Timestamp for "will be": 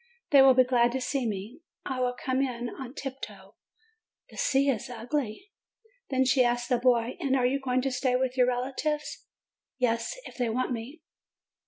0.41-0.63